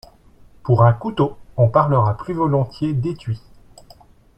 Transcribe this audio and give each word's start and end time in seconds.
Pour 0.63 0.81
un 0.83 0.93
couteau, 0.93 1.37
on 1.57 1.69
parlera 1.69 2.17
plus 2.17 2.33
volontiers 2.33 2.93
d’étui. 2.93 3.39